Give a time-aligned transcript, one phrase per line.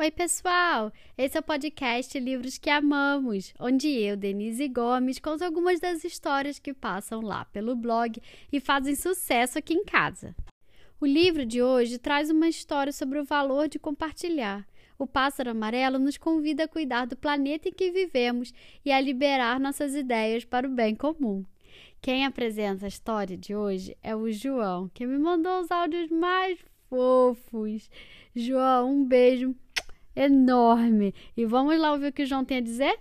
[0.00, 0.90] Oi, pessoal!
[1.18, 6.58] Esse é o podcast Livros que Amamos, onde eu, Denise Gomes, conto algumas das histórias
[6.58, 8.18] que passam lá pelo blog
[8.50, 10.34] e fazem sucesso aqui em casa.
[10.98, 14.66] O livro de hoje traz uma história sobre o valor de compartilhar.
[14.98, 19.60] O pássaro amarelo nos convida a cuidar do planeta em que vivemos e a liberar
[19.60, 21.44] nossas ideias para o bem comum.
[22.00, 26.58] Quem apresenta a história de hoje é o João, que me mandou os áudios mais
[26.88, 27.90] fofos.
[28.34, 29.54] João, um beijo
[30.14, 31.14] enorme.
[31.36, 32.98] E vamos lá ouvir o que o João tem a dizer?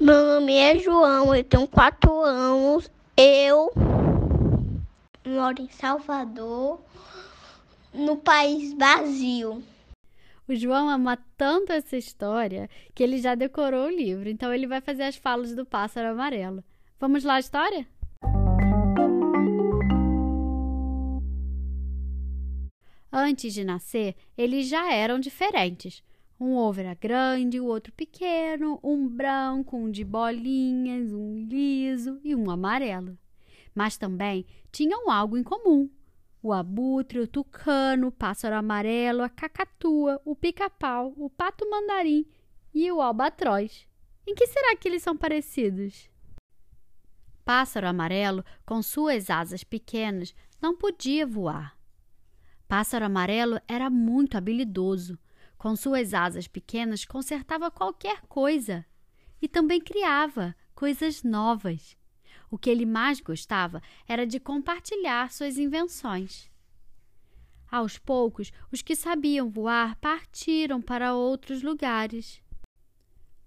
[0.00, 2.90] Meu nome é João, eu tenho quatro anos.
[3.16, 3.72] Eu
[5.24, 6.80] moro em Salvador,
[7.92, 9.62] no país Brasil.
[10.46, 14.80] O João ama tanto essa história que ele já decorou o livro, então ele vai
[14.80, 16.62] fazer as falas do pássaro amarelo.
[17.00, 17.86] Vamos lá a história?
[23.10, 26.02] Antes de nascer, eles já eram diferentes.
[26.44, 32.36] Um ovo era grande, o outro pequeno, um branco, um de bolinhas, um liso e
[32.36, 33.16] um amarelo.
[33.74, 35.88] Mas também tinham algo em comum.
[36.42, 42.26] O abutre, o tucano, o pássaro amarelo, a cacatua, o pica-pau, o pato mandarim
[42.74, 43.88] e o albatroz.
[44.26, 46.10] Em que será que eles são parecidos?
[47.42, 51.74] Pássaro amarelo, com suas asas pequenas, não podia voar.
[52.68, 55.18] Pássaro amarelo era muito habilidoso.
[55.64, 58.84] Com suas asas pequenas, consertava qualquer coisa
[59.40, 61.96] e também criava coisas novas.
[62.50, 66.50] O que ele mais gostava era de compartilhar suas invenções.
[67.70, 72.42] Aos poucos, os que sabiam voar partiram para outros lugares.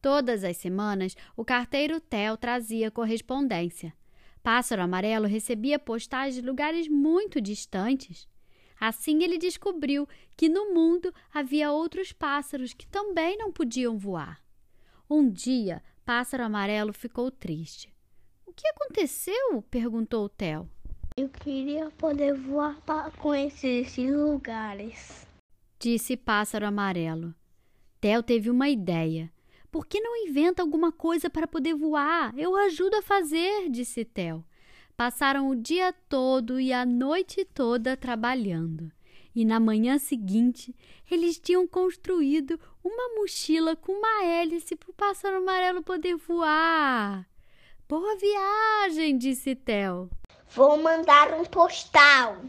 [0.00, 3.92] Todas as semanas, o carteiro Theo trazia correspondência.
[4.40, 8.28] Pássaro Amarelo recebia postais de lugares muito distantes.
[8.86, 14.42] Assim ele descobriu que no mundo havia outros pássaros que também não podiam voar.
[15.08, 17.90] Um dia, Pássaro Amarelo ficou triste.
[18.44, 19.62] O que aconteceu?
[19.70, 20.68] perguntou Theo.
[21.16, 25.26] Eu queria poder voar para conhecer esses lugares,
[25.78, 27.34] disse Pássaro Amarelo.
[28.02, 29.32] Theo teve uma ideia.
[29.70, 32.34] Por que não inventa alguma coisa para poder voar?
[32.36, 34.44] Eu ajudo a fazer, disse Theo.
[34.96, 38.92] Passaram o dia todo e a noite toda trabalhando.
[39.34, 40.72] E na manhã seguinte,
[41.10, 47.26] eles tinham construído uma mochila com uma hélice para o pássaro amarelo poder voar.
[47.88, 50.08] Boa viagem, disse Theo.
[50.50, 52.40] Vou mandar um postal.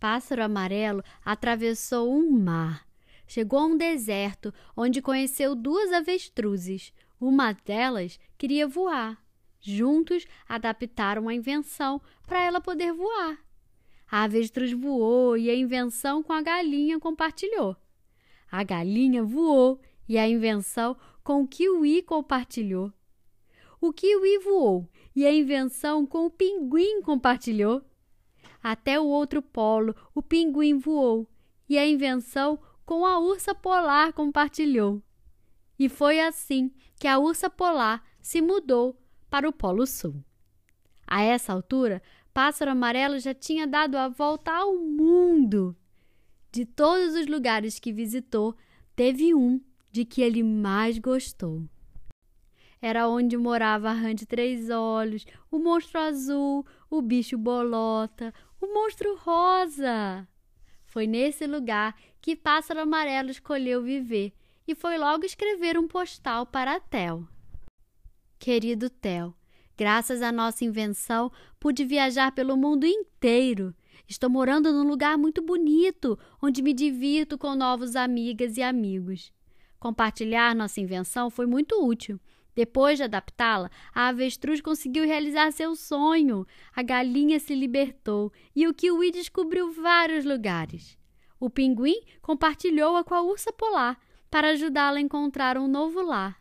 [0.00, 2.86] Pássaro amarelo atravessou um mar.
[3.26, 6.90] Chegou a um deserto onde conheceu duas avestruzes.
[7.20, 9.22] Uma delas queria voar.
[9.60, 13.38] Juntos adaptaram a invenção para ela poder voar.
[14.10, 17.76] A avestruz voou e a invenção com a galinha compartilhou.
[18.50, 22.92] A galinha voou e a invenção com o kiwi compartilhou.
[23.80, 27.82] O kiwi voou e a invenção com o pinguim compartilhou.
[28.62, 31.28] Até o outro polo, o pinguim voou
[31.68, 35.02] e a invenção com a ursa polar compartilhou.
[35.78, 38.98] E foi assim que a ursa polar se mudou
[39.30, 40.22] para o Polo Sul.
[41.06, 42.02] A essa altura,
[42.34, 45.76] Pássaro Amarelo já tinha dado a volta ao mundo.
[46.52, 48.54] De todos os lugares que visitou,
[48.94, 51.62] teve um de que ele mais gostou.
[52.80, 58.72] Era onde morava a rã de três olhos, o monstro azul, o bicho bolota, o
[58.72, 60.28] monstro rosa.
[60.84, 64.32] Foi nesse lugar que Pássaro Amarelo escolheu viver
[64.66, 67.26] e foi logo escrever um postal para Tel.
[68.38, 69.34] Querido Theo,
[69.76, 73.74] graças à nossa invenção, pude viajar pelo mundo inteiro.
[74.06, 79.32] Estou morando num lugar muito bonito, onde me divirto com novos amigas e amigos.
[79.80, 82.20] Compartilhar nossa invenção foi muito útil.
[82.54, 86.46] Depois de adaptá-la, a avestruz conseguiu realizar seu sonho.
[86.74, 90.96] A galinha se libertou e o kiwi descobriu vários lugares.
[91.40, 93.98] O pinguim compartilhou-a com a ursa polar
[94.30, 96.40] para ajudá-la a encontrar um novo lar.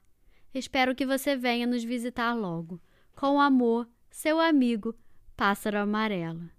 [0.53, 2.81] Espero que você venha nos visitar logo.
[3.15, 4.95] Com amor, seu amigo,
[5.35, 6.49] Pássaro Amarelo.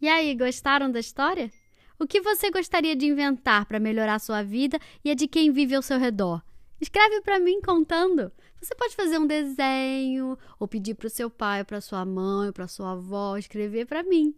[0.00, 1.50] E aí, gostaram da história?
[1.98, 5.74] O que você gostaria de inventar para melhorar sua vida e a de quem vive
[5.74, 6.42] ao seu redor?
[6.80, 8.32] Escreve para mim contando.
[8.60, 12.66] Você pode fazer um desenho ou pedir para o seu pai, para sua mãe, para
[12.66, 14.34] sua avó escrever para mim.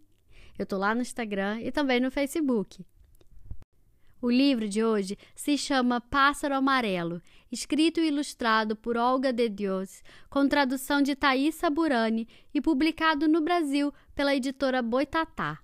[0.57, 2.85] Eu tô lá no Instagram e também no Facebook.
[4.19, 7.21] O livro de hoje se chama Pássaro Amarelo,
[7.51, 13.41] escrito e ilustrado por Olga de Dios, com tradução de Thaís Saburani e publicado no
[13.41, 15.59] Brasil pela editora Boitatá.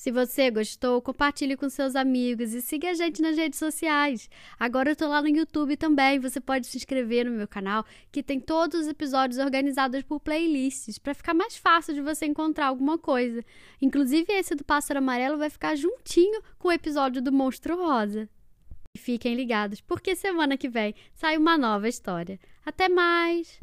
[0.00, 4.30] Se você gostou, compartilhe com seus amigos e siga a gente nas redes sociais.
[4.58, 6.18] Agora eu tô lá no YouTube também.
[6.18, 10.98] Você pode se inscrever no meu canal, que tem todos os episódios organizados por playlists,
[10.98, 13.44] para ficar mais fácil de você encontrar alguma coisa.
[13.78, 18.26] Inclusive esse do pássaro amarelo vai ficar juntinho com o episódio do monstro rosa.
[18.96, 22.40] E fiquem ligados, porque semana que vem sai uma nova história.
[22.64, 23.60] Até mais!